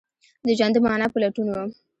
[0.45, 1.69] د ژوند د معنی په لټون وم